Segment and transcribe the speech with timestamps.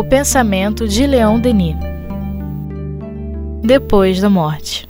[0.00, 1.76] O pensamento de Leon Denis.
[3.62, 4.88] Depois da morte.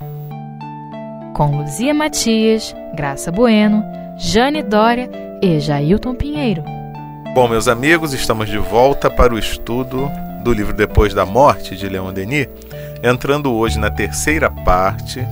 [1.35, 3.83] Com Luzia Matias, Graça Bueno,
[4.17, 5.11] Jane Dória
[5.43, 6.63] e Jailton Pinheiro.
[7.35, 10.09] Bom, meus amigos, estamos de volta para o estudo
[10.45, 12.47] do livro Depois da Morte de Leon Denis,
[13.03, 15.27] entrando hoje na terceira parte,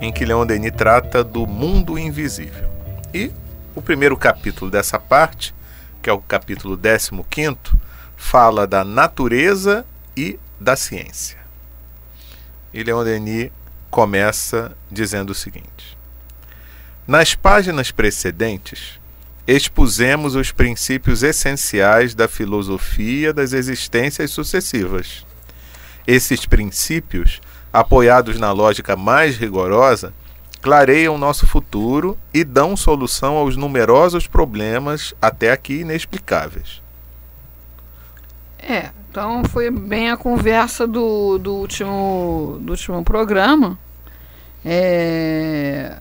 [0.00, 2.68] em que Leon Denis trata do mundo invisível.
[3.14, 3.30] E
[3.76, 5.54] o primeiro capítulo dessa parte,
[6.02, 7.12] que é o capítulo 15,
[8.24, 9.84] fala da natureza
[10.16, 11.36] e da ciência.
[12.72, 13.50] E Leon Denis
[13.90, 15.96] começa dizendo o seguinte:
[17.06, 18.98] Nas páginas precedentes,
[19.46, 25.24] expusemos os princípios essenciais da filosofia das existências sucessivas.
[26.06, 27.40] Esses princípios,
[27.72, 30.14] apoiados na lógica mais rigorosa,
[30.62, 36.83] clareiam nosso futuro e dão solução aos numerosos problemas até aqui inexplicáveis.
[38.66, 43.78] É, então foi bem a conversa do, do, último, do último programa.
[44.64, 45.98] É,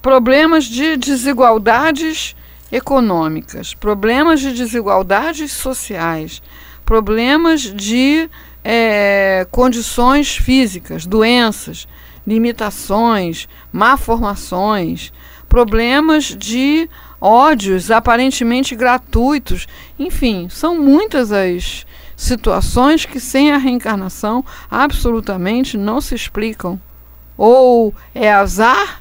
[0.00, 2.36] problemas de desigualdades
[2.70, 6.40] econômicas, problemas de desigualdades sociais,
[6.84, 8.30] problemas de
[8.62, 11.88] é, condições físicas, doenças,
[12.24, 15.12] limitações, malformações,
[15.48, 16.88] problemas de
[17.24, 19.66] ódios aparentemente gratuitos.
[19.98, 26.78] Enfim, são muitas as situações que sem a reencarnação absolutamente não se explicam.
[27.36, 29.00] Ou é azar,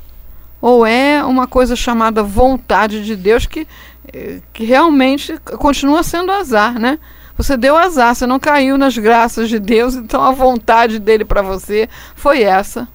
[0.61, 3.67] ou é uma coisa chamada vontade de Deus que,
[4.13, 6.99] eh, que realmente continua sendo azar, né?
[7.35, 11.41] Você deu azar, você não caiu nas graças de Deus, então a vontade dele para
[11.41, 12.87] você foi essa,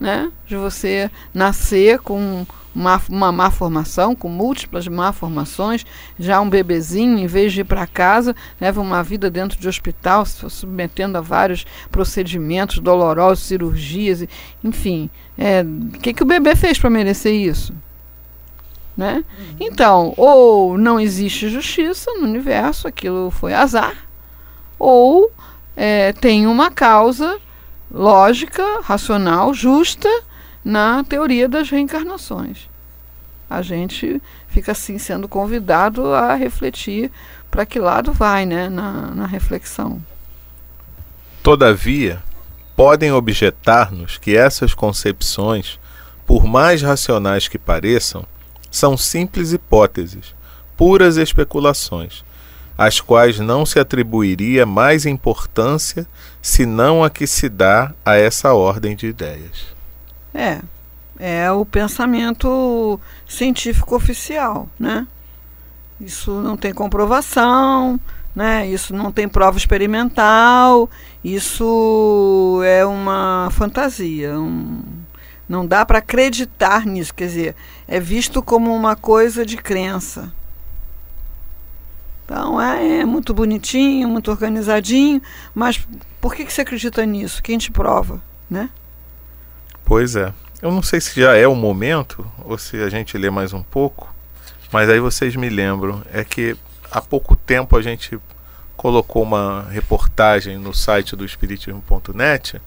[0.00, 0.32] né?
[0.44, 5.86] De você nascer com uma, uma má formação, com múltiplas má formações,
[6.18, 10.26] já um bebezinho, em vez de ir para casa, leva uma vida dentro de hospital,
[10.26, 14.24] se submetendo a vários procedimentos dolorosos, cirurgias,
[14.62, 15.08] enfim.
[15.38, 17.74] É, o que, que o bebê fez para merecer isso?
[18.96, 19.24] Né?
[19.38, 19.56] Uhum.
[19.60, 24.06] Então, ou não existe justiça no universo, aquilo foi azar,
[24.78, 25.32] ou
[25.76, 27.38] é, tem uma causa
[27.90, 30.08] lógica, racional, justa,
[30.64, 32.68] na teoria das reencarnações.
[33.48, 37.10] A gente fica assim sendo convidado a refletir
[37.50, 40.02] para que lado vai né, na, na reflexão.
[41.42, 42.22] Todavia,
[42.74, 45.78] podem objetar-nos que essas concepções,
[46.26, 48.24] por mais racionais que pareçam,
[48.70, 50.34] são simples hipóteses,
[50.76, 52.24] puras especulações,
[52.76, 56.06] às quais não se atribuiria mais importância
[56.42, 59.73] senão a que se dá a essa ordem de ideias.
[60.34, 60.60] É,
[61.18, 65.06] é o pensamento científico oficial, né?
[66.00, 68.00] Isso não tem comprovação,
[68.34, 68.66] né?
[68.66, 70.90] Isso não tem prova experimental,
[71.22, 74.82] isso é uma fantasia, um,
[75.48, 77.56] não dá para acreditar nisso, quer dizer,
[77.86, 80.32] é visto como uma coisa de crença.
[82.24, 85.22] Então é, é muito bonitinho, muito organizadinho,
[85.54, 85.86] mas
[86.20, 87.42] por que, que você acredita nisso?
[87.42, 88.20] Quem te prova,
[88.50, 88.70] né?
[89.84, 90.32] Pois é.
[90.62, 93.62] Eu não sei se já é o momento ou se a gente lê mais um
[93.62, 94.14] pouco,
[94.72, 96.02] mas aí vocês me lembram.
[96.12, 96.56] É que
[96.90, 98.18] há pouco tempo a gente
[98.76, 102.60] colocou uma reportagem no site do Espiritismo.net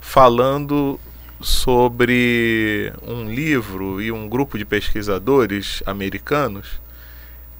[0.00, 0.98] falando
[1.40, 6.80] sobre um livro e um grupo de pesquisadores americanos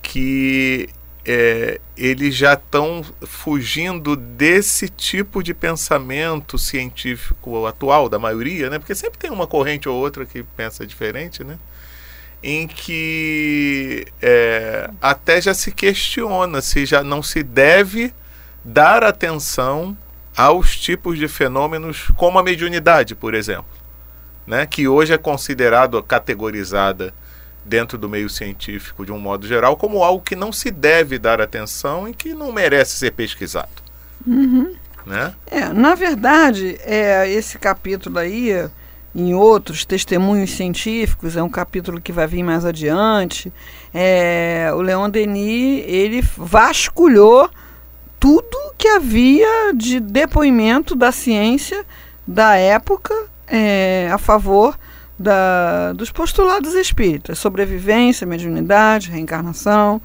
[0.00, 0.88] que
[1.27, 8.79] é, eles já estão fugindo desse tipo de pensamento científico atual da maioria, né?
[8.79, 11.59] Porque sempre tem uma corrente ou outra que pensa diferente, né?
[12.43, 18.12] Em que é, até já se questiona se já não se deve
[18.62, 19.97] dar atenção
[20.37, 23.65] aos tipos de fenômenos como a mediunidade, por exemplo,
[24.47, 24.67] né?
[24.67, 27.15] Que hoje é considerado categorizada
[27.64, 31.40] dentro do meio científico de um modo geral como algo que não se deve dar
[31.40, 33.82] atenção e que não merece ser pesquisado.
[34.26, 34.75] Uhum.
[35.06, 35.34] Né?
[35.50, 38.69] É, na verdade, é, esse capítulo aí,
[39.14, 43.52] em outros testemunhos científicos, é um capítulo que vai vir mais adiante.
[43.93, 47.50] É, o Leon Denis ele vasculhou
[48.19, 51.84] tudo que havia de depoimento da ciência
[52.26, 53.14] da época
[53.46, 54.78] é, a favor
[55.19, 60.00] da, dos postulados espíritas: sobrevivência, mediunidade, reencarnação,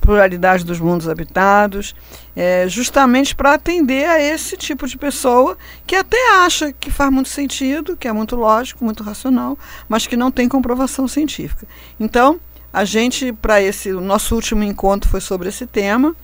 [0.00, 1.94] pluralidade dos mundos habitados,
[2.36, 5.56] é, justamente para atender a esse tipo de pessoa
[5.86, 9.58] que até acha que faz muito sentido, que é muito lógico, muito racional,
[9.88, 11.66] mas que não tem comprovação científica.
[11.98, 12.38] Então,
[12.70, 16.14] a gente, para esse, o nosso último encontro foi sobre esse tema.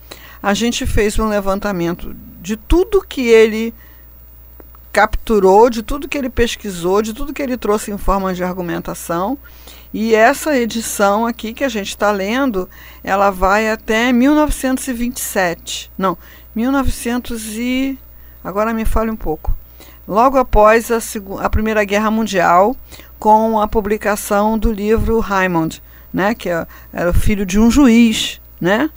[0.42, 3.74] a gente fez um levantamento de tudo que ele
[4.92, 9.38] capturou, de tudo que ele pesquisou, de tudo que ele trouxe em forma de argumentação.
[9.92, 12.68] E essa edição aqui que a gente está lendo,
[13.02, 15.90] ela vai até 1927.
[15.98, 16.16] Não,
[16.54, 17.98] 1900 e
[18.42, 19.54] agora me fale um pouco.
[20.06, 20.98] Logo após a,
[21.44, 22.76] a Primeira Guerra Mundial,
[23.18, 25.82] com a publicação do livro Raymond,
[26.12, 28.90] né, que é, era o filho de um juiz, né,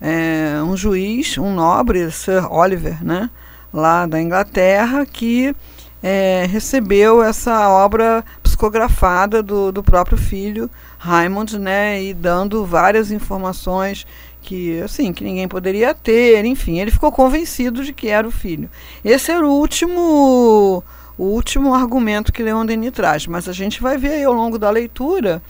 [0.00, 3.30] é, um juiz, um nobre, Sir Oliver, né,
[3.72, 5.54] lá da Inglaterra, que
[6.02, 14.06] é, recebeu essa obra psicografada do, do próprio filho Raymond, né, e dando várias informações
[14.40, 18.68] que assim que ninguém poderia ter, enfim, ele ficou convencido de que era o filho.
[19.04, 20.82] Esse era o último
[21.16, 24.58] o último argumento que Leon Denis traz, mas a gente vai ver aí ao longo
[24.58, 25.42] da leitura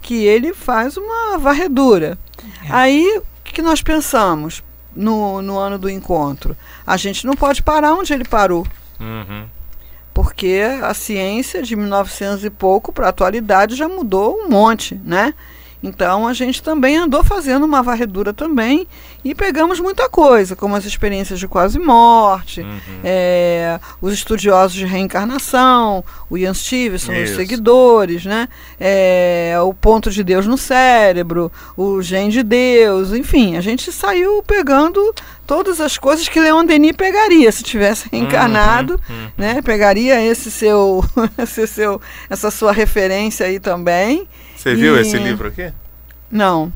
[0.00, 2.18] que ele faz uma varredura.
[2.64, 2.72] É.
[2.72, 4.62] Aí, o que nós pensamos
[4.94, 6.56] no, no ano do encontro?
[6.86, 8.66] A gente não pode parar onde ele parou.
[9.00, 9.46] Uhum.
[10.12, 15.32] Porque a ciência de 1900 e pouco para a atualidade já mudou um monte, né?
[15.82, 18.86] Então a gente também andou fazendo uma varredura também
[19.24, 22.78] e pegamos muita coisa, como as experiências de quase morte, uhum.
[23.04, 27.32] é, os estudiosos de reencarnação, o Ian Stevenson, Isso.
[27.32, 28.48] os seguidores, né?
[28.78, 34.42] É, o ponto de Deus no cérebro, o gen de Deus, enfim, a gente saiu
[34.42, 35.14] pegando
[35.46, 39.30] todas as coisas que Leon Denis pegaria se tivesse uhum, reencarnado, uhum.
[39.36, 39.62] né?
[39.62, 41.04] Pegaria esse seu,
[41.38, 44.28] esse seu, essa sua referência aí também
[44.58, 45.72] você viu esse livro aqui?
[46.30, 46.72] Não.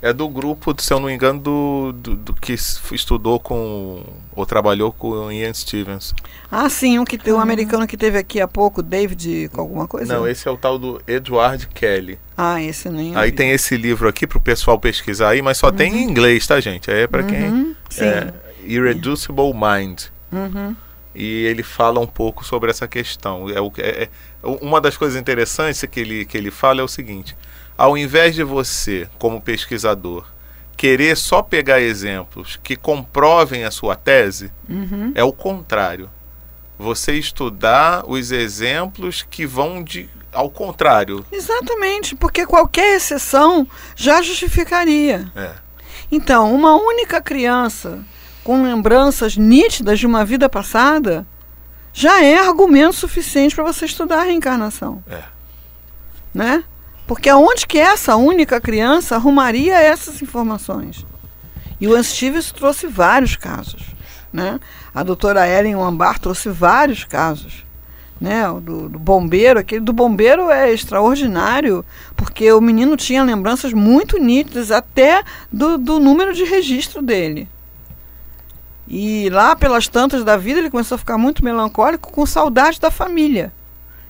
[0.00, 4.04] É do grupo, se eu não me engano, do, do, do, que estudou com.
[4.32, 6.14] ou trabalhou com Ian Stevens.
[6.50, 10.14] Ah, sim, um, que, um americano que teve aqui há pouco, David, com alguma coisa?
[10.14, 12.18] Não, esse é o tal do Edward Kelly.
[12.36, 13.16] Ah, esse nem.
[13.16, 15.72] Aí tem esse livro aqui para o pessoal pesquisar aí, mas só uhum.
[15.72, 16.90] tem em inglês, tá, gente?
[16.90, 17.48] É para quem.
[17.48, 18.04] Uhum, sim.
[18.04, 18.32] É,
[18.64, 20.02] Irreducible Mind.
[20.30, 20.76] Uhum.
[21.18, 23.46] E ele fala um pouco sobre essa questão.
[23.48, 24.08] É, é, é
[24.42, 27.34] uma das coisas interessantes que ele, que ele fala é o seguinte:
[27.76, 30.26] ao invés de você, como pesquisador,
[30.76, 35.12] querer só pegar exemplos que comprovem a sua tese, uhum.
[35.14, 36.10] é o contrário.
[36.78, 41.24] Você estudar os exemplos que vão de ao contrário.
[41.32, 45.32] Exatamente, porque qualquer exceção já justificaria.
[45.34, 45.52] É.
[46.12, 48.04] Então, uma única criança
[48.46, 51.26] com lembranças nítidas de uma vida passada
[51.92, 55.02] já é argumento suficiente para você estudar a reencarnação.
[55.10, 55.24] É.
[56.32, 56.62] Né?
[57.08, 61.04] Porque aonde que essa única criança arrumaria essas informações?
[61.80, 63.82] E o Hans Stevens trouxe vários casos.
[64.32, 64.60] Né?
[64.94, 67.66] A doutora Ellen Wambar trouxe vários casos.
[68.20, 71.84] Né, o do, do, bombeiro, aquele do bombeiro é extraordinário,
[72.16, 75.22] porque o menino tinha lembranças muito nítidas até
[75.52, 77.46] do, do número de registro dele.
[78.88, 82.90] E lá pelas tantas da vida ele começou a ficar muito melancólico com saudade da
[82.90, 83.52] família,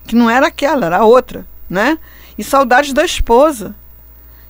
[0.07, 1.99] que não era aquela, era outra, né?
[2.37, 3.75] E saudade da esposa.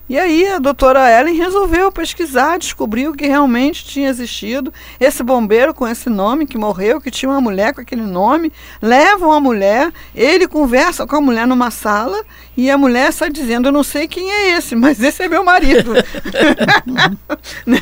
[0.09, 5.87] E aí a doutora Ellen resolveu pesquisar, descobriu que realmente tinha existido esse bombeiro com
[5.87, 8.53] esse nome que morreu, que tinha uma mulher com aquele nome.
[8.81, 12.25] Levam a mulher, ele conversa com a mulher numa sala
[12.57, 15.43] e a mulher sai dizendo: Eu não sei quem é esse, mas esse é meu
[15.43, 15.93] marido.
[17.67, 17.81] né?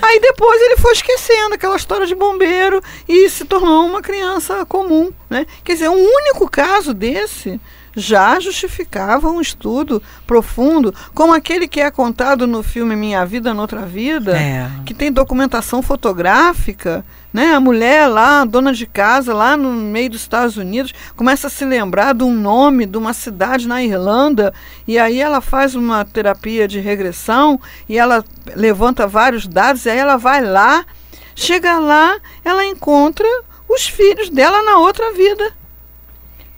[0.00, 5.12] Aí depois ele foi esquecendo aquela história de bombeiro e se tornou uma criança comum.
[5.28, 5.46] Né?
[5.62, 7.60] Quer dizer, um único caso desse
[7.98, 13.82] já justificava um estudo profundo, como aquele que é contado no filme Minha Vida Noutra
[13.82, 14.70] Vida, é.
[14.86, 17.04] que tem documentação fotográfica.
[17.32, 17.52] Né?
[17.52, 21.64] A mulher lá, dona de casa, lá no meio dos Estados Unidos, começa a se
[21.64, 24.54] lembrar de um nome de uma cidade na Irlanda,
[24.86, 28.24] e aí ela faz uma terapia de regressão e ela
[28.54, 30.86] levanta vários dados, e aí ela vai lá,
[31.34, 33.26] chega lá, ela encontra
[33.68, 35.57] os filhos dela na outra vida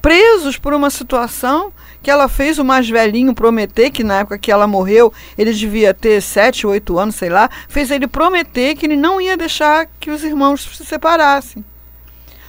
[0.00, 4.50] presos por uma situação que ela fez o mais velhinho prometer, que na época que
[4.50, 8.96] ela morreu, ele devia ter sete, oito anos, sei lá, fez ele prometer que ele
[8.96, 11.64] não ia deixar que os irmãos se separassem.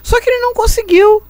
[0.02, 1.24] Só que ele não conseguiu.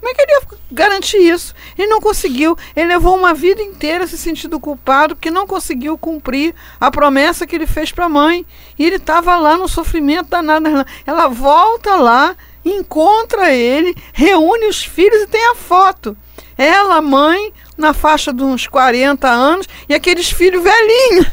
[0.00, 1.54] Como é que ele ia garantir isso?
[1.78, 2.56] Ele não conseguiu.
[2.76, 7.56] Ele levou uma vida inteira se sentindo culpado porque não conseguiu cumprir a promessa que
[7.56, 8.46] ele fez para a mãe.
[8.78, 10.68] E ele estava lá no sofrimento danado.
[11.06, 16.16] Ela volta lá encontra ele, reúne os filhos e tem a foto.
[16.56, 21.26] Ela, mãe, na faixa de uns 40 anos, e aqueles filhos velhinhos.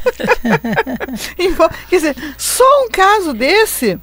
[1.89, 3.99] Quer dizer, só um caso desse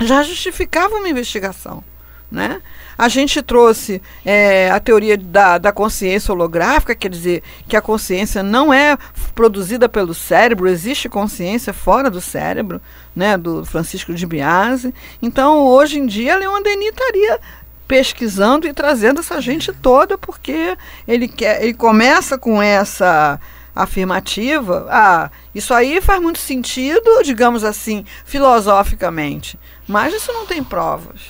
[0.00, 1.82] já justificava uma investigação.
[2.30, 2.60] Né?
[2.96, 8.42] A gente trouxe é, a teoria da, da consciência holográfica, quer dizer que a consciência
[8.42, 8.96] não é
[9.34, 12.80] produzida pelo cérebro, existe consciência fora do cérebro,
[13.14, 14.94] né, do Francisco de Biase.
[15.20, 17.40] Então, hoje em dia, Leon Denis estaria
[17.86, 23.38] pesquisando e trazendo essa gente toda, porque ele, quer, ele começa com essa
[23.74, 24.86] afirmativa.
[24.88, 31.20] Ah, isso aí faz muito sentido, digamos assim, filosoficamente, mas isso não tem provas.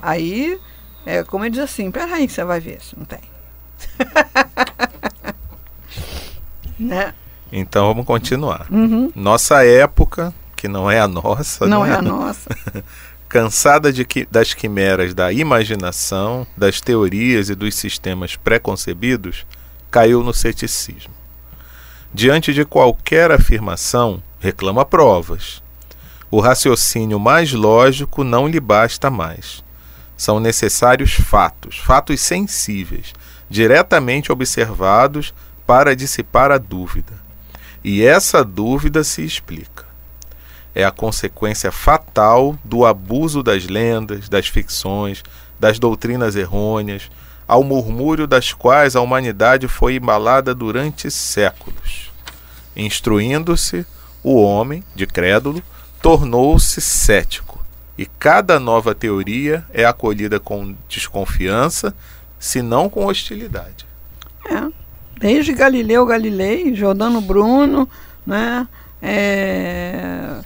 [0.00, 0.58] Aí,
[1.04, 3.20] é como ele diz assim, peraí que você vai ver, se não tem.
[6.78, 7.14] né?
[7.50, 8.66] Então vamos continuar.
[8.70, 9.12] Uhum.
[9.14, 11.66] Nossa época, que não é a nossa.
[11.66, 11.90] Não né?
[11.90, 12.48] é a nossa.
[13.32, 19.46] cansada de que, das quimeras da imaginação, das teorias e dos sistemas preconcebidos,
[19.90, 21.14] caiu no ceticismo.
[22.12, 25.62] Diante de qualquer afirmação, reclama provas.
[26.30, 29.64] O raciocínio mais lógico não lhe basta mais.
[30.22, 33.12] São necessários fatos, fatos sensíveis,
[33.50, 35.34] diretamente observados
[35.66, 37.12] para dissipar a dúvida.
[37.82, 39.90] E essa dúvida se explica
[40.74, 45.24] é a consequência fatal do abuso das lendas, das ficções,
[45.58, 47.10] das doutrinas errôneas,
[47.46, 52.12] ao murmúrio das quais a humanidade foi embalada durante séculos.
[52.76, 53.84] Instruindo-se,
[54.22, 55.60] o homem, de crédulo,
[56.00, 57.61] tornou-se cético,
[57.96, 61.94] e cada nova teoria é acolhida com desconfiança,
[62.38, 63.86] se não com hostilidade.
[64.48, 64.68] É.
[65.18, 67.88] Desde Galileu Galilei, Giordano Bruno,
[68.26, 68.66] né?
[69.00, 70.40] É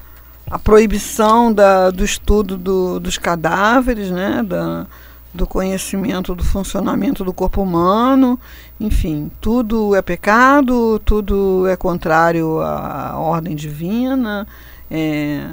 [0.51, 4.87] a proibição da, do estudo do, dos cadáveres, né, da,
[5.35, 8.39] do conhecimento do funcionamento do corpo humano,
[8.79, 14.47] enfim, tudo é pecado, tudo é contrário à ordem divina.
[14.89, 15.51] É,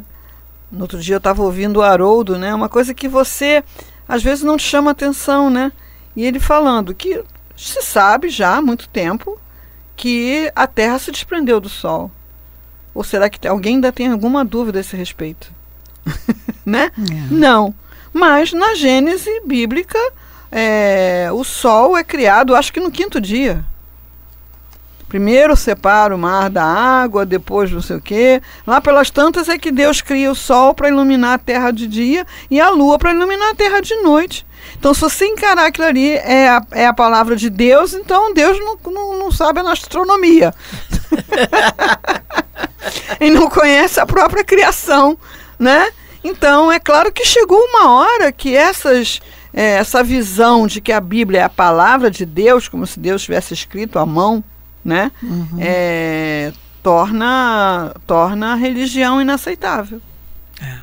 [0.73, 3.63] no outro dia eu estava ouvindo o Haroldo, né, uma coisa que você
[4.07, 5.71] às vezes não te chama atenção, né?
[6.15, 7.23] E ele falando que
[7.55, 9.39] se sabe já há muito tempo
[9.95, 12.11] que a Terra se desprendeu do Sol.
[12.93, 15.51] Ou será que alguém ainda tem alguma dúvida a esse respeito?
[16.65, 16.91] né?
[16.97, 17.33] É.
[17.33, 17.73] Não.
[18.11, 19.97] Mas na Gênese bíblica,
[20.51, 23.65] é, o sol é criado, acho que no quinto dia.
[25.13, 28.41] Primeiro separa o mar da água, depois não sei o quê.
[28.65, 32.25] Lá pelas tantas é que Deus cria o sol para iluminar a terra de dia
[32.49, 34.43] e a lua para iluminar a terra de noite.
[34.75, 38.57] Então, se você encarar aquilo ali é a, é a palavra de Deus, então Deus
[38.59, 40.51] não, não, não sabe a astronomia.
[43.21, 45.15] e não conhece a própria criação,
[45.59, 45.91] né?
[46.23, 49.21] Então, é claro que chegou uma hora que essas,
[49.53, 53.21] é, essa visão de que a Bíblia é a palavra de Deus, como se Deus
[53.21, 54.43] tivesse escrito à mão,
[54.83, 55.11] né?
[55.21, 55.57] Uhum.
[55.59, 60.01] É, torna, torna a religião inaceitável.
[60.61, 60.79] É.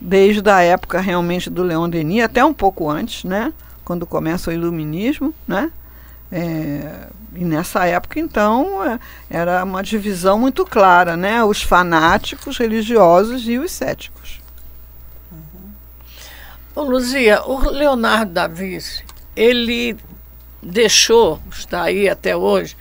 [0.00, 3.52] Desde a época realmente do Leon Denis, até um pouco antes, né?
[3.84, 5.70] Quando começa o iluminismo, né?
[6.30, 8.98] É, e nessa época, então, é,
[9.30, 11.42] era uma divisão muito clara, né?
[11.42, 14.40] Os fanáticos religiosos e os céticos.
[15.32, 15.70] Uhum.
[16.74, 19.96] Ô, Luzia, o Leonardo da Vinci, ele
[20.62, 22.76] deixou, está aí até hoje,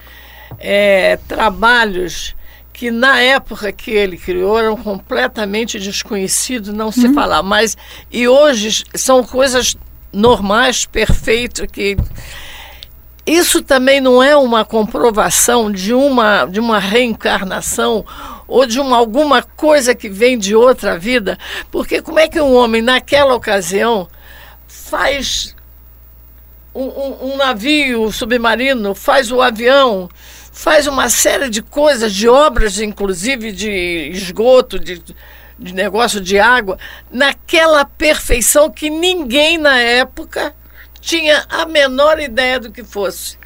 [0.59, 2.35] é, trabalhos
[2.73, 7.13] que na época que ele criou eram completamente desconhecidos, não se uhum.
[7.13, 7.75] falar, mas
[8.11, 9.75] e hoje são coisas
[10.13, 11.97] normais, perfeitas, que
[13.25, 18.05] isso também não é uma comprovação de uma, de uma reencarnação
[18.47, 21.37] ou de uma, alguma coisa que vem de outra vida?
[21.69, 24.07] Porque como é que um homem, naquela ocasião,
[24.65, 25.56] faz
[26.81, 30.09] um, um, navio submarino, faz o avião,
[30.51, 35.01] faz uma série de coisas, de obras, inclusive de esgoto, de,
[35.57, 36.77] de negócio de água,
[37.11, 40.53] naquela perfeição que ninguém na época
[41.01, 43.37] tinha a menor ideia do que fosse.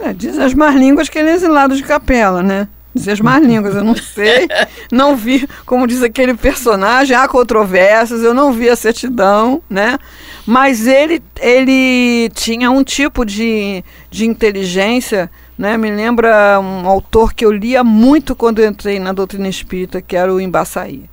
[0.00, 2.68] É, diz as más línguas que ele é exilado de capela, né?
[2.94, 4.48] Diz as línguas, eu não sei,
[4.90, 9.98] não vi, como diz aquele personagem, há controvérsias, eu não vi a certidão, né?
[10.44, 15.76] Mas ele, ele tinha um tipo de, de inteligência, né?
[15.76, 20.32] Me lembra um autor que eu lia muito quando entrei na doutrina espírita, que era
[20.32, 21.04] o Embaçaí.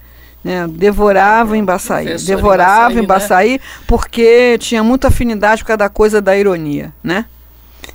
[0.44, 0.66] Né?
[0.68, 2.16] Devorava o Embaçaí.
[2.26, 3.60] Devorava o Embaçaí, né?
[3.86, 7.26] porque tinha muita afinidade com cada coisa da ironia, né?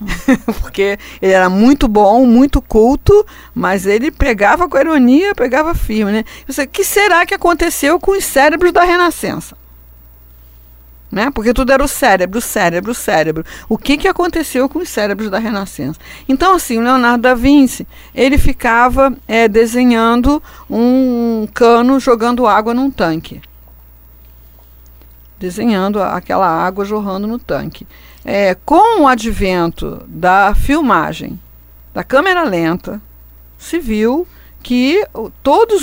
[0.60, 6.24] porque ele era muito bom, muito culto, mas ele pegava com ironia, pegava firme, né?
[6.48, 9.56] O que será que aconteceu com os cérebros da Renascença?
[11.12, 11.30] né?
[11.30, 13.44] Porque tudo era o cérebro, o cérebro, o cérebro.
[13.68, 16.00] O que, que aconteceu com os cérebros da Renascença?
[16.26, 22.90] Então, assim, o Leonardo da Vinci, ele ficava é, desenhando um cano jogando água num
[22.90, 23.42] tanque.
[25.38, 27.86] desenhando aquela água jorrando no tanque.
[28.24, 31.38] É, com o advento da filmagem,
[31.92, 33.00] da câmera lenta,
[33.58, 34.26] se viu
[34.62, 35.04] que
[35.42, 35.82] todas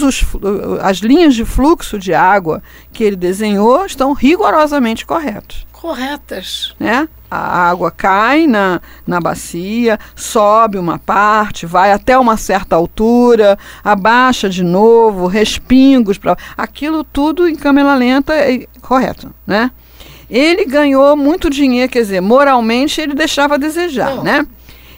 [0.81, 5.67] as linhas de fluxo de água que ele desenhou estão rigorosamente corretas.
[5.72, 6.75] Corretas.
[6.79, 7.08] Né?
[7.29, 14.50] A água cai na, na bacia, sobe uma parte, vai até uma certa altura, abaixa
[14.50, 19.72] de novo, respingos, pra, aquilo tudo em câmera lenta é correto, né?
[20.30, 24.24] Ele ganhou muito dinheiro, quer dizer, moralmente ele deixava a desejar, Não.
[24.24, 24.46] né?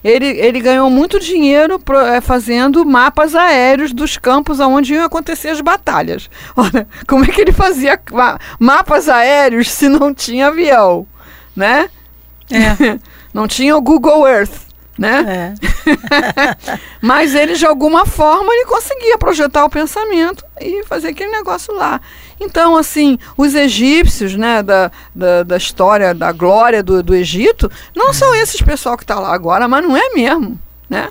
[0.04, 5.50] ele, ele ganhou muito dinheiro pro, é, fazendo mapas aéreos dos campos onde iam acontecer
[5.50, 6.30] as batalhas.
[6.58, 8.00] Olha, como é que ele fazia
[8.60, 11.06] mapas aéreos se não tinha avião,
[11.56, 11.90] né?
[12.52, 13.00] É.
[13.34, 15.56] não tinha o Google Earth né?
[15.58, 16.78] É.
[17.02, 22.00] Mas ele, de alguma forma, ele conseguia projetar o pensamento e fazer aquele negócio lá.
[22.40, 28.14] Então, assim, os egípcios, né, da, da, da história, da glória do, do Egito, não
[28.14, 31.10] são esses pessoal que está lá agora, mas não é mesmo, né?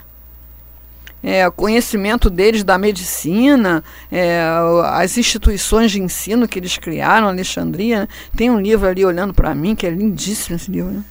[1.22, 4.42] É, o conhecimento deles da medicina, é,
[4.86, 8.00] as instituições de ensino que eles criaram, Alexandria.
[8.00, 8.08] Né?
[8.34, 10.90] Tem um livro ali olhando para mim, que é lindíssimo esse livro.
[10.92, 11.04] Né?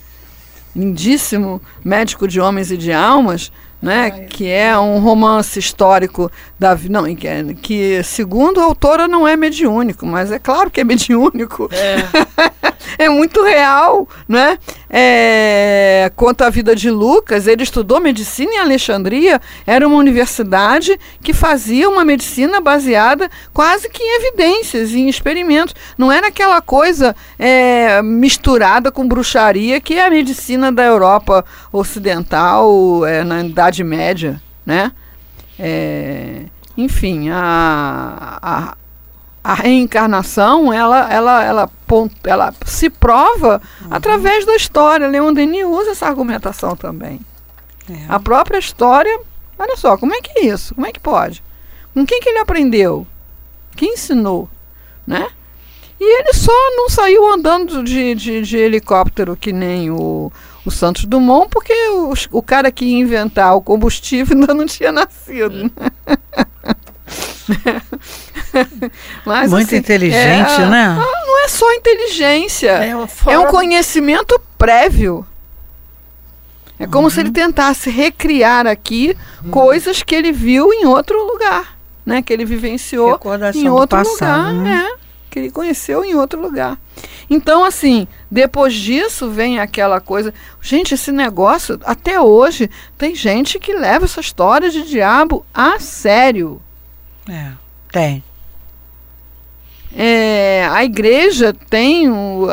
[0.76, 7.16] Lindíssimo Médico de Homens e de Almas, né, que é um romance histórico da não
[7.16, 11.70] que, é, que segundo a autora não é mediúnico, mas é claro que é mediúnico.
[11.72, 12.66] É,
[13.06, 14.58] é muito real, né?
[14.90, 21.32] É, quanto à vida de Lucas, ele estudou medicina em Alexandria, era uma universidade que
[21.32, 25.76] fazia uma medicina baseada quase que em evidências, em experimentos.
[25.98, 33.06] Não era aquela coisa é, misturada com bruxaria que é a medicina da Europa Ocidental
[33.06, 34.92] é, na Idade Média, né?
[35.58, 36.44] É,
[36.78, 38.78] enfim, a, a,
[39.44, 41.70] a, reencarnação ela, ela, ela,
[42.24, 43.88] ela se prova uhum.
[43.92, 45.08] através da história.
[45.08, 47.20] Leon Denis usa essa argumentação também.
[47.90, 48.06] É.
[48.08, 49.20] A própria história,
[49.58, 50.74] olha só, como é que é isso?
[50.76, 51.44] Como é que pode?
[51.94, 53.06] Com quem que ele aprendeu?
[53.76, 54.50] Quem ensinou?
[55.06, 55.28] Né?
[56.00, 60.32] E ele só não saiu andando de, de, de helicóptero que nem o,
[60.66, 64.92] o Santos Dumont, porque o, o cara que ia inventar o combustível ainda não tinha
[64.92, 65.72] nascido.
[69.26, 70.96] Mas, Muito assim, inteligente, é, né?
[70.96, 72.90] Não é só inteligência, é,
[73.32, 75.26] é um conhecimento prévio.
[76.80, 77.10] É como uhum.
[77.10, 79.52] se ele tentasse recriar aqui uhum.
[79.52, 82.22] coisas que ele viu em outro lugar, né?
[82.22, 83.20] Que ele vivenciou
[83.54, 84.90] em outro passado, lugar, né?
[85.40, 86.78] Que ele conheceu em outro lugar.
[87.30, 90.34] Então, assim, depois disso vem aquela coisa.
[90.62, 96.62] Gente, esse negócio, até hoje, tem gente que leva essa história de diabo a sério.
[97.30, 97.52] É,
[97.92, 98.24] tem.
[99.96, 102.48] É, a igreja tem uh,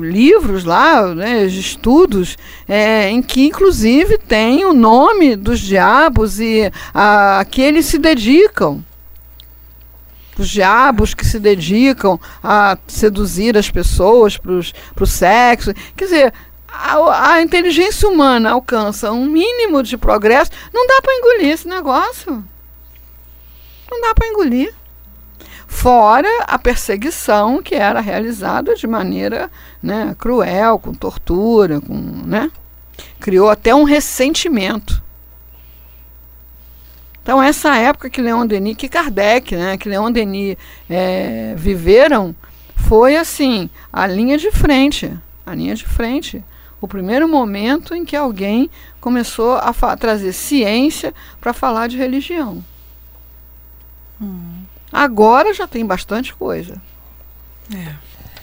[0.00, 2.36] livros lá, né, estudos,
[2.68, 7.98] é, em que inclusive tem o nome dos diabos e a, a que eles se
[7.98, 8.84] dedicam
[10.42, 15.72] os diabos que se dedicam a seduzir as pessoas para o sexo.
[15.96, 16.34] Quer dizer,
[16.68, 20.50] a, a, inteligência humana alcança um mínimo de progresso.
[20.72, 22.44] Não dá para engolir esse negócio.
[23.90, 24.74] Não dá para engolir.
[25.66, 29.50] Fora a perseguição que era realizada de maneira
[29.82, 32.50] né, cruel, com tortura, com, né?
[33.20, 35.02] criou até um ressentimento.
[37.26, 40.56] Então, essa época que Leon Denis, que Kardec, né, que Leon Denis
[40.88, 42.32] é, viveram,
[42.76, 45.12] foi assim, a linha de frente.
[45.44, 46.44] A linha de frente.
[46.80, 52.64] O primeiro momento em que alguém começou a trazer ciência para falar de religião.
[54.22, 54.62] Hum.
[54.92, 56.80] Agora já tem bastante coisa.
[57.74, 57.92] É.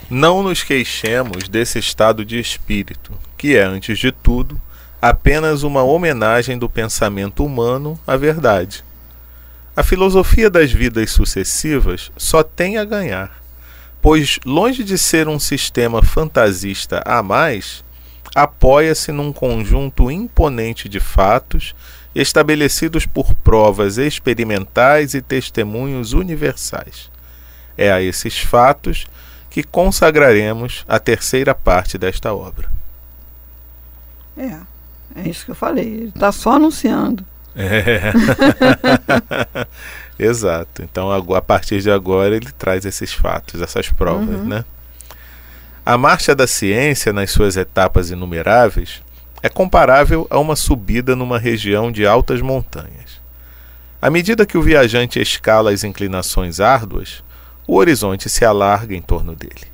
[0.09, 4.59] Não nos queixemos desse estado de espírito, que é, antes de tudo,
[5.03, 8.85] apenas uma homenagem do pensamento humano à verdade.
[9.75, 13.43] A filosofia das vidas sucessivas só tem a ganhar,
[14.01, 17.83] pois, longe de ser um sistema fantasista a mais,
[18.33, 21.75] apoia-se num conjunto imponente de fatos
[22.15, 27.11] estabelecidos por provas experimentais e testemunhos universais.
[27.77, 29.05] É a esses fatos
[29.49, 32.71] que consagraremos a terceira parte desta obra.
[34.37, 34.72] É.
[35.15, 35.85] É isso que eu falei.
[35.85, 37.25] Ele está só anunciando.
[37.55, 38.13] É.
[40.17, 40.81] Exato.
[40.81, 44.45] Então, a partir de agora, ele traz esses fatos, essas provas, uhum.
[44.45, 44.65] né?
[45.85, 49.01] A marcha da ciência, nas suas etapas inumeráveis,
[49.41, 53.21] é comparável a uma subida numa região de altas montanhas.
[54.01, 57.23] À medida que o viajante escala as inclinações árduas,
[57.67, 59.67] o horizonte se alarga em torno dele.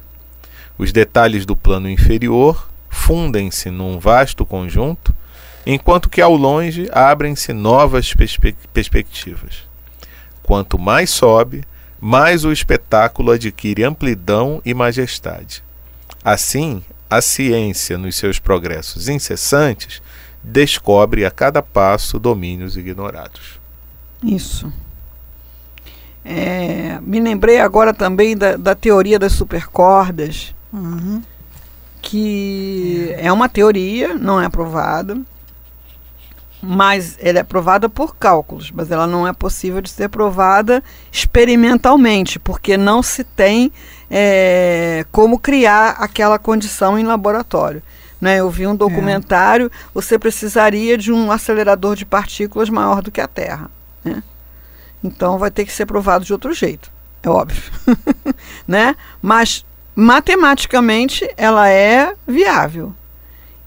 [0.77, 5.13] Os detalhes do plano inferior fundem-se num vasto conjunto,
[5.65, 9.67] enquanto que ao longe abrem-se novas perspe perspectivas.
[10.43, 11.63] Quanto mais sobe,
[12.01, 15.63] mais o espetáculo adquire amplidão e majestade.
[16.23, 20.01] Assim, a ciência, nos seus progressos incessantes,
[20.43, 23.59] descobre a cada passo domínios ignorados.
[24.23, 24.71] Isso.
[26.23, 31.21] É, me lembrei agora também da, da teoria das supercordas, uhum.
[32.01, 33.27] que é.
[33.27, 35.19] é uma teoria, não é aprovada,
[36.61, 42.37] mas ela é provada por cálculos, mas ela não é possível de ser provada experimentalmente,
[42.37, 43.71] porque não se tem
[44.09, 47.81] é, como criar aquela condição em laboratório.
[48.19, 48.37] Né?
[48.37, 49.69] Eu vi um documentário, é.
[49.93, 53.71] você precisaria de um acelerador de partículas maior do que a Terra.
[54.03, 54.21] Né?
[55.01, 56.91] Então vai ter que ser provado de outro jeito,
[57.23, 57.63] é óbvio.
[58.67, 58.95] né?
[59.21, 62.93] Mas matematicamente ela é viável.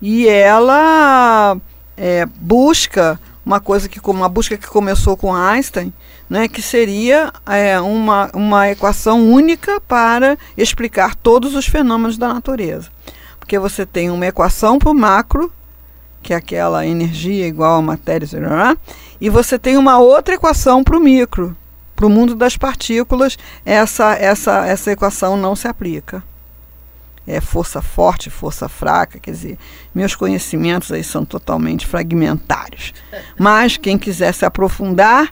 [0.00, 1.56] E ela
[1.96, 5.92] é, busca uma coisa que uma busca que começou com Einstein,
[6.30, 12.88] né, que seria é, uma, uma equação única para explicar todos os fenômenos da natureza.
[13.38, 15.52] Porque você tem uma equação para o macro,
[16.22, 18.28] que é aquela energia igual a matéria,
[19.20, 21.56] e você tem uma outra equação para o micro.
[21.96, 26.22] Para o mundo das partículas, essa, essa, essa equação não se aplica.
[27.26, 29.58] É força forte, força fraca, quer dizer,
[29.94, 32.92] meus conhecimentos aí são totalmente fragmentários.
[33.38, 35.30] Mas quem quiser se aprofundar,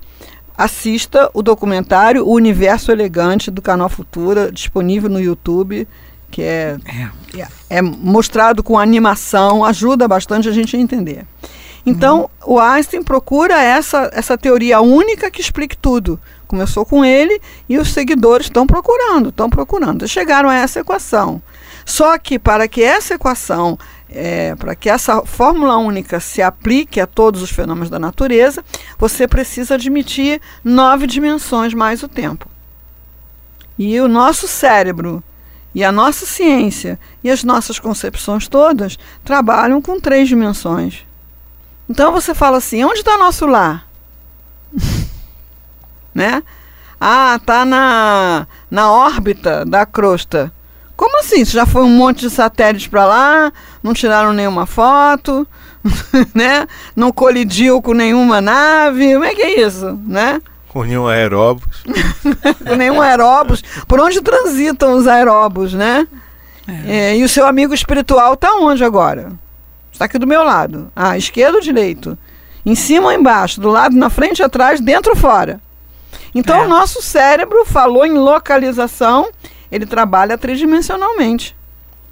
[0.56, 5.88] assista o documentário O Universo Elegante do canal Futura, disponível no YouTube,
[6.30, 6.76] que é,
[7.36, 7.48] é.
[7.78, 11.26] é mostrado com animação, ajuda bastante a gente a entender.
[11.84, 12.54] Então, uhum.
[12.54, 16.20] o Einstein procura essa, essa teoria única que explique tudo.
[16.46, 20.06] Começou com ele e os seguidores estão procurando, estão procurando.
[20.06, 21.40] Chegaram a essa equação.
[21.84, 27.06] Só que para que essa equação, é, para que essa fórmula única se aplique a
[27.06, 28.64] todos os fenômenos da natureza,
[28.98, 32.48] você precisa admitir nove dimensões mais o tempo.
[33.78, 35.22] E o nosso cérebro
[35.74, 41.06] e a nossa ciência e as nossas concepções todas trabalham com três dimensões.
[41.88, 43.86] Então você fala assim: onde está nosso lar?
[46.14, 46.42] né?
[47.00, 50.52] Ah, tá na, na órbita da crosta.
[51.00, 51.42] Como assim?
[51.46, 53.50] Já foi um monte de satélites para lá,
[53.82, 55.48] não tiraram nenhuma foto,
[56.34, 56.66] né?
[56.94, 59.14] Não colidiu com nenhuma nave.
[59.14, 60.42] Como é que é isso, né?
[60.68, 61.84] Com nenhum aeróbus.
[62.68, 63.62] com nenhum aeróbus.
[63.88, 66.06] Por onde transitam os aeróbus, né?
[66.68, 67.12] É.
[67.12, 69.32] É, e o seu amigo espiritual está onde agora?
[69.90, 70.92] Está aqui do meu lado.
[70.94, 72.18] Ah, esquerdo ou direito?
[72.64, 73.58] Em cima ou embaixo?
[73.58, 75.62] Do lado, na frente, atrás, dentro ou fora?
[76.34, 76.66] Então, é.
[76.66, 79.30] o nosso cérebro falou em localização,
[79.70, 81.56] ele trabalha tridimensionalmente.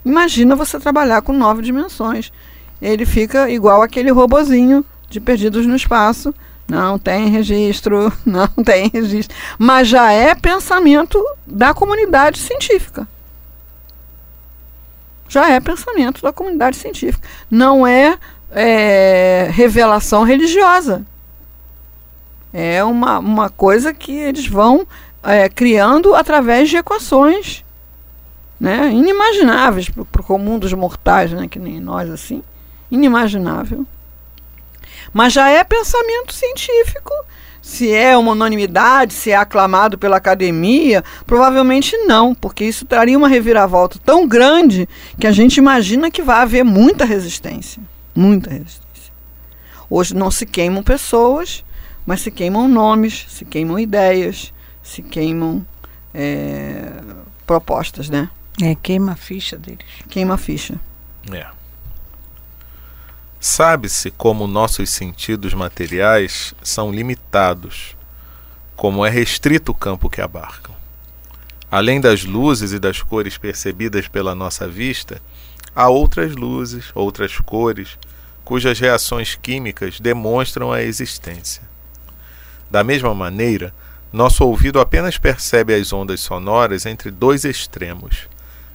[0.05, 2.33] Imagina você trabalhar com nove dimensões.
[2.81, 6.35] Ele fica igual aquele robozinho de Perdidos no Espaço.
[6.69, 9.37] Não tem registro, não tem registro.
[9.59, 13.07] Mas já é pensamento da comunidade científica
[15.29, 17.29] já é pensamento da comunidade científica.
[17.51, 18.19] Não é,
[18.51, 21.05] é revelação religiosa.
[22.53, 24.87] É uma, uma coisa que eles vão
[25.23, 27.65] é, criando através de equações
[28.59, 32.43] né, inimagináveis para o comum dos mortais, né, que nem nós assim.
[32.91, 33.87] Inimaginável.
[35.13, 37.13] Mas já é pensamento científico
[37.69, 43.29] se é uma unanimidade, se é aclamado pela academia, provavelmente não, porque isso traria uma
[43.29, 44.89] reviravolta tão grande
[45.21, 47.83] que a gente imagina que vai haver muita resistência.
[48.15, 49.13] Muita resistência.
[49.91, 51.63] Hoje não se queimam pessoas,
[52.07, 54.51] mas se queimam nomes, se queimam ideias,
[54.89, 55.67] se queimam
[56.15, 56.91] é,
[57.47, 58.31] propostas, né?
[58.61, 59.87] É, queima a ficha deles.
[60.09, 60.81] Queima a ficha.
[61.31, 61.47] É.
[63.39, 67.95] Sabe-se como nossos sentidos materiais são limitados,
[68.75, 70.75] como é restrito o campo que abarcam.
[71.71, 75.21] Além das luzes e das cores percebidas pela nossa vista,
[75.77, 77.99] há outras luzes, outras cores,
[78.43, 81.63] cujas reações químicas demonstram a existência.
[82.71, 83.75] Da mesma maneira,
[84.13, 88.29] nosso ouvido apenas percebe as ondas sonoras entre dois extremos,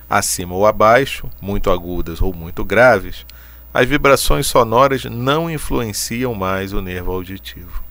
[0.10, 3.26] acima ou abaixo, muito agudas ou muito graves,
[3.74, 7.84] as vibrações sonoras não influenciam mais o nervo auditivo.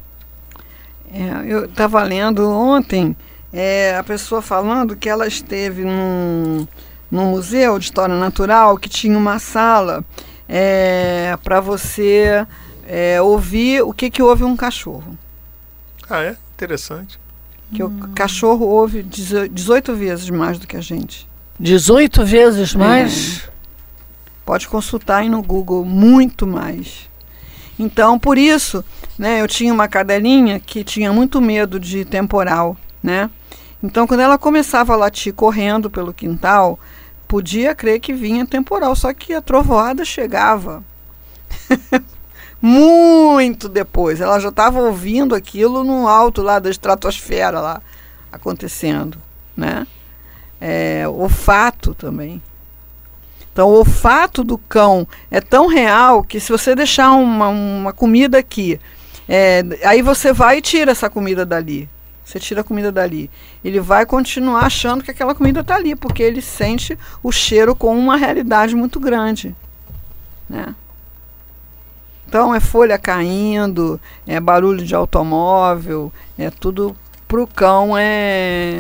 [1.13, 3.17] É, eu estava lendo ontem
[3.53, 6.67] é, a pessoa falando que ela esteve num,
[7.11, 10.05] num museu de história natural que tinha uma sala
[10.49, 12.47] é, para você
[12.87, 15.19] é, ouvir o que, que ouve um cachorro.
[16.09, 16.37] Ah, é?
[16.55, 17.22] Interessante.
[17.73, 18.01] Que hum.
[18.03, 21.29] o cachorro ouve 18 vezes mais do que a gente.
[21.59, 23.45] 18 vezes mais?
[23.47, 23.53] É.
[24.45, 27.09] Pode consultar aí no Google, muito mais.
[27.79, 28.85] Então, por isso,
[29.19, 33.31] né, eu tinha uma cadelinha que tinha muito medo de temporal, né?
[33.83, 36.79] Então, quando ela começava a latir correndo pelo quintal,
[37.27, 40.85] podia crer que vinha temporal, só que a trovoada chegava
[42.63, 44.21] muito depois.
[44.21, 47.83] Ela já estava ouvindo aquilo no alto lá da estratosfera lá
[48.31, 49.19] acontecendo,
[49.57, 49.87] né?
[50.61, 52.41] É, olfato também.
[53.53, 58.39] Então, o olfato do cão é tão real que se você deixar uma, uma comida
[58.39, 58.81] aqui,
[59.29, 61.91] é, aí você vai e tira essa comida dali.
[62.25, 63.31] Você tira a comida dali.
[63.63, 67.99] Ele vai continuar achando que aquela comida está ali, porque ele sente o cheiro com
[67.99, 69.55] uma realidade muito grande.
[70.49, 70.75] Né?
[72.33, 76.97] Então é folha caindo, é barulho de automóvel, é tudo
[77.29, 78.73] para o cão é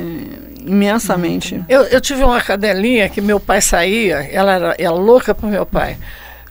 [0.64, 1.62] imensamente.
[1.68, 5.66] Eu, eu tive uma cadelinha que meu pai saía, ela era, era louca para meu
[5.66, 5.98] pai.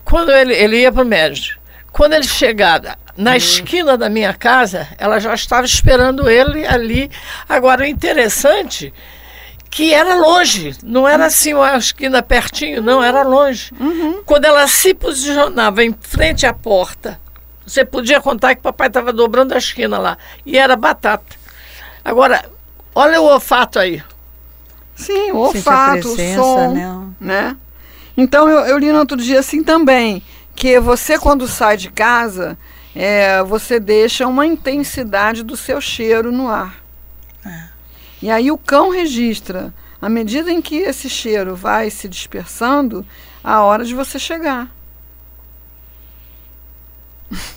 [0.05, 1.59] Quando ele, ele ia para o médico,
[1.91, 3.37] quando ele chegava na uhum.
[3.37, 7.09] esquina da minha casa, ela já estava esperando ele ali.
[7.49, 8.93] Agora, o interessante
[9.71, 13.71] que era longe, não era assim uma esquina pertinho, não, era longe.
[13.79, 14.21] Uhum.
[14.25, 17.17] Quando ela se posicionava em frente à porta,
[17.65, 20.17] você podia contar que papai estava dobrando a esquina lá.
[20.45, 21.37] E era batata.
[22.03, 22.43] Agora,
[22.93, 24.03] olha o olfato aí.
[24.93, 27.05] Sim, o olfato, presença, o som, né?
[27.19, 27.57] né?
[28.17, 30.21] Então eu, eu li no outro dia assim também,
[30.53, 32.57] que você quando sai de casa,
[32.93, 36.75] é, você deixa uma intensidade do seu cheiro no ar.
[37.45, 37.70] É.
[38.21, 43.05] E aí o cão registra, à medida em que esse cheiro vai se dispersando,
[43.43, 44.69] a hora de você chegar.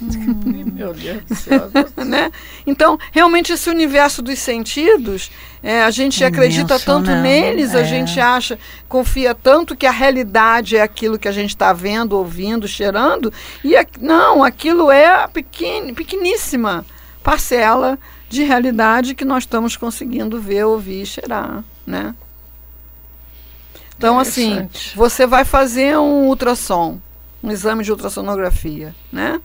[0.00, 0.72] Hum.
[0.72, 1.70] Meu Deus do céu.
[2.04, 2.30] né?
[2.66, 5.30] Então, realmente, esse universo dos sentidos,
[5.62, 7.22] é, a gente é acredita tanto não.
[7.22, 7.80] neles, é.
[7.80, 12.16] a gente acha, confia tanto que a realidade é aquilo que a gente está vendo,
[12.16, 16.86] ouvindo, cheirando, e a, não, aquilo é a pequen, pequeníssima
[17.22, 17.98] parcela
[18.34, 22.14] de realidade que nós estamos conseguindo ver, ouvir e cheirar, né?
[23.96, 26.98] Então, assim, você vai fazer um ultrassom,
[27.42, 29.40] um exame de ultrassonografia, né?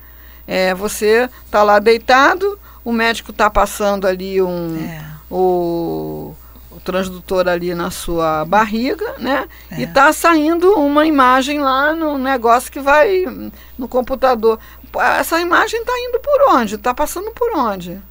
[0.47, 5.06] É, você está lá deitado, o médico está passando ali um, é.
[5.30, 6.34] o,
[6.71, 9.47] o transdutor ali na sua barriga, né?
[9.69, 9.82] É.
[9.82, 13.25] E está saindo uma imagem lá no negócio que vai
[13.78, 14.60] no computador.
[15.19, 16.75] Essa imagem está indo por onde?
[16.75, 18.02] Está passando por onde?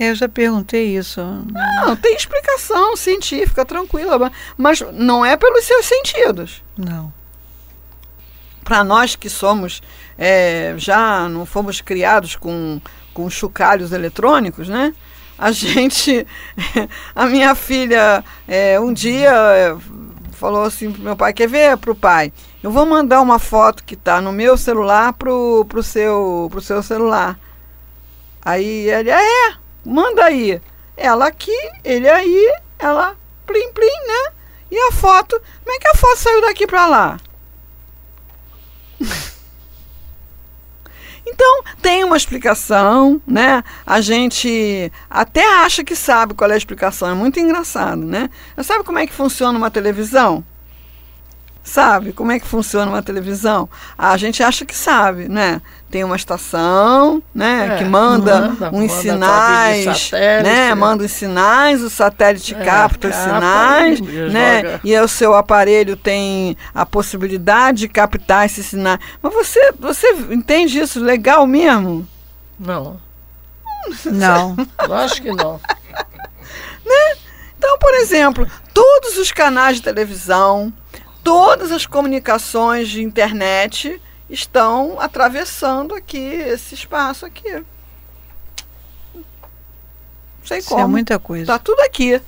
[0.00, 1.20] Eu já perguntei isso.
[1.20, 6.62] Não, tem explicação científica, tranquila, mas não é pelos seus sentidos.
[6.76, 7.12] Não
[8.70, 9.82] para nós que somos
[10.16, 12.80] é, já não fomos criados com,
[13.12, 14.94] com chocalhos eletrônicos, né?
[15.36, 16.24] A gente,
[17.12, 19.76] a minha filha, é, um dia é,
[20.30, 22.32] falou assim pro meu pai, quer ver pro pai?
[22.62, 26.80] Eu vou mandar uma foto que está no meu celular pro, pro, seu, pro seu
[26.80, 27.36] celular.
[28.40, 30.60] Aí ele, ah, é, manda aí.
[30.96, 33.16] Ela aqui, ele aí, ela
[33.46, 34.32] plim plim, né?
[34.70, 37.20] E a foto, como é que a foto saiu daqui para lá?
[41.32, 43.62] Então, tem uma explicação, né?
[43.86, 48.28] A gente até acha que sabe qual é a explicação, é muito engraçado, né?
[48.64, 50.44] Sabe como é que funciona uma televisão?
[51.62, 53.68] Sabe como é que funciona uma televisão?
[53.96, 55.60] A gente acha que sabe, né?
[55.90, 61.10] Tem uma estação, né, é, que manda, manda uns manda sinais, né, né, manda os
[61.10, 64.62] sinais, o satélite é, capta os sinais, e né?
[64.62, 64.80] Joga.
[64.84, 69.00] E o seu aparelho tem a possibilidade de captar esses sinais.
[69.20, 72.06] Mas você, você entende isso legal mesmo?
[72.58, 73.00] Não.
[74.06, 74.56] Não.
[74.78, 75.60] Acho que não.
[76.86, 77.16] né?
[77.58, 80.72] Então, por exemplo, todos os canais de televisão,
[81.22, 87.52] todas as comunicações de internet estão atravessando aqui esse espaço aqui.
[89.14, 89.24] Não
[90.44, 90.80] sei Isso como.
[90.80, 91.46] É muita coisa.
[91.46, 92.20] Tá tudo aqui.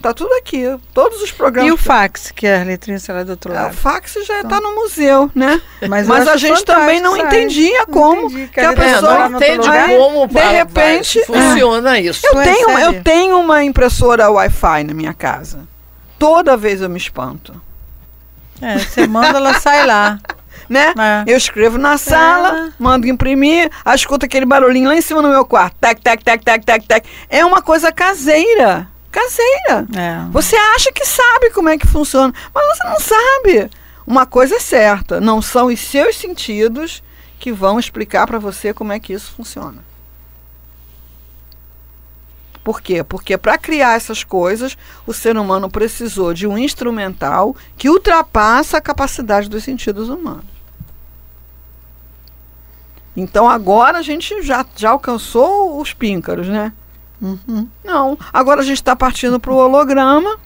[0.00, 0.62] Tá tudo aqui.
[0.94, 1.70] Todos os programas.
[1.70, 3.72] E o fax, que é a letrinha lá do outro é, lado?
[3.72, 4.60] o fax já está então.
[4.60, 5.60] no museu, né?
[5.88, 9.38] Mas, Mas a gente também não entendia como não que, que a pessoa é, não
[9.38, 12.24] entende como de repente funciona isso.
[12.26, 15.66] Eu tenho, eu tenho uma impressora Wi-Fi na minha casa.
[16.16, 17.60] Toda vez eu me espanto.
[18.60, 20.18] É, você manda, ela sai lá.
[20.68, 20.92] Né?
[20.98, 21.32] É.
[21.32, 22.72] Eu escrevo na sala, é.
[22.78, 25.74] mando imprimir, aí escuta aquele barulhinho lá em cima no meu quarto.
[25.80, 27.08] Tac, tac, tac, tac, tac, tac.
[27.30, 28.86] É uma coisa caseira.
[29.10, 29.86] Caseira.
[29.96, 30.30] É.
[30.30, 33.70] Você acha que sabe como é que funciona, mas você não sabe.
[34.06, 37.02] Uma coisa é certa, não são os seus sentidos
[37.38, 39.87] que vão explicar para você como é que isso funciona.
[42.68, 43.02] Por quê?
[43.02, 44.76] Porque para criar essas coisas,
[45.06, 50.44] o ser humano precisou de um instrumental que ultrapassa a capacidade dos sentidos humanos.
[53.16, 56.74] Então agora a gente já, já alcançou os píncaros, né?
[57.22, 57.66] Uhum.
[57.82, 58.18] Não.
[58.30, 60.38] Agora a gente está partindo para o holograma,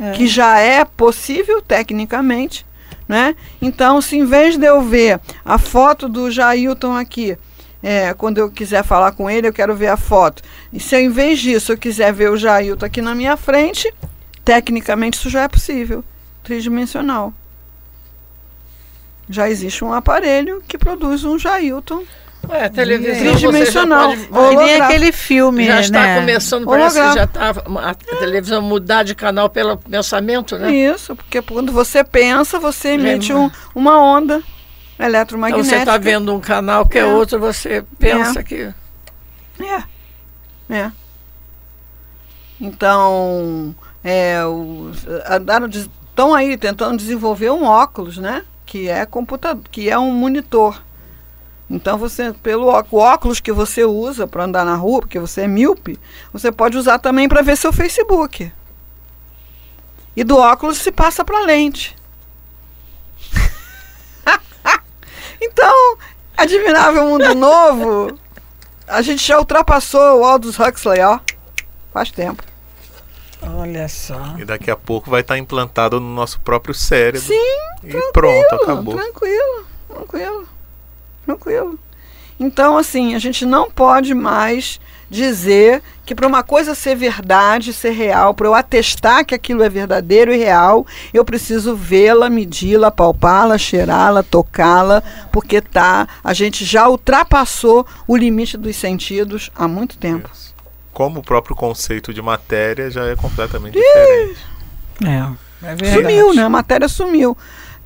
[0.00, 0.10] é.
[0.10, 2.66] que já é possível tecnicamente.
[3.06, 3.36] Né?
[3.60, 7.38] Então, se em vez de eu ver a foto do Jailton aqui,
[7.82, 10.42] é, quando eu quiser falar com ele, eu quero ver a foto.
[10.72, 13.92] E se em vez disso eu quiser ver o Jailton aqui na minha frente,
[14.44, 16.04] tecnicamente isso já é possível,
[16.42, 17.32] tridimensional.
[19.28, 22.04] Já existe um aparelho que produz um Jailton
[22.48, 24.16] é, televisão tridimensional.
[24.28, 25.80] Pode, nem aquele filme, já né?
[25.80, 30.72] está começando, parece que já está a televisão mudar de canal pelo pensamento, né?
[30.72, 34.42] Isso, porque quando você pensa, você emite um, uma onda
[35.04, 35.66] eletromagnética.
[35.66, 38.42] Então você está vendo um canal que é, é outro, você pensa é.
[38.42, 38.74] que.
[39.60, 39.82] É.
[40.70, 40.92] É.
[42.60, 44.40] Então, é,
[45.68, 48.44] estão aí tentando desenvolver um óculos, né?
[48.64, 50.80] Que é computador, que é um monitor
[51.72, 55.98] então você, pelo óculos que você usa para andar na rua, porque você é míope,
[56.30, 58.52] você pode usar também para ver seu Facebook.
[60.14, 61.96] E do óculos se passa para lente.
[65.44, 65.98] Então,
[66.36, 68.18] Admirável Mundo Novo,
[68.86, 71.18] a gente já ultrapassou o Aldous Huxley, ó.
[71.92, 72.42] Faz tempo.
[73.42, 74.36] Olha só.
[74.38, 77.20] E daqui a pouco vai estar implantado no nosso próprio cérebro.
[77.20, 78.94] Sim, e pronto, acabou.
[78.94, 80.48] Tranquilo, tranquilo.
[81.24, 81.78] Tranquilo.
[82.38, 84.80] Então, assim, a gente não pode mais
[85.12, 89.68] dizer que para uma coisa ser verdade, ser real, para eu atestar que aquilo é
[89.68, 96.88] verdadeiro e real, eu preciso vê-la, medi-la, palpá-la, cheirá-la, tocá-la, porque tá, a gente já
[96.88, 100.28] ultrapassou o limite dos sentidos há muito tempo.
[100.32, 100.52] Isso.
[100.92, 104.40] Como o próprio conceito de matéria já é completamente diferente.
[105.04, 106.42] É, é sumiu, né?
[106.42, 107.36] A matéria sumiu.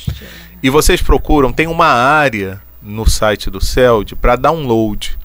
[0.62, 5.18] e vocês procuram, tem uma área no site do CELD para download.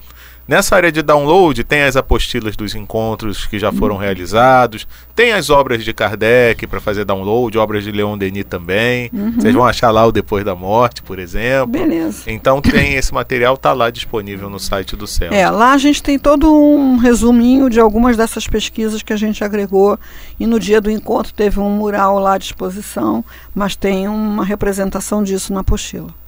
[0.46, 5.48] Nessa área de download tem as apostilas dos encontros que já foram realizados, tem as
[5.48, 9.08] obras de Kardec para fazer download, obras de Leon Denis também.
[9.10, 9.32] Uhum.
[9.32, 11.68] Vocês vão achar lá o Depois da Morte, por exemplo.
[11.68, 12.24] Beleza.
[12.26, 15.32] Então tem esse material, tá lá disponível no site do CEL.
[15.32, 19.42] É, lá a gente tem todo um resuminho de algumas dessas pesquisas que a gente
[19.42, 19.98] agregou
[20.38, 25.22] e no dia do encontro teve um mural lá à disposição, mas tem uma representação
[25.22, 26.23] disso na apostila.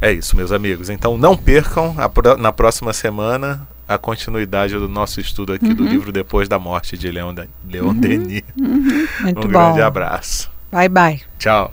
[0.00, 0.90] É isso, meus amigos.
[0.90, 5.74] Então não percam a, na próxima semana a continuidade do nosso estudo aqui uhum.
[5.74, 7.34] do livro Depois da Morte de Leon,
[7.68, 7.94] Leon uhum.
[7.94, 8.42] Denis.
[8.56, 9.06] Uhum.
[9.26, 9.48] Um bom.
[9.48, 10.50] grande abraço.
[10.70, 11.20] Bye, bye.
[11.38, 11.72] Tchau.